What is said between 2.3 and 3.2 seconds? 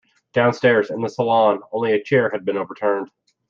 had been overturned.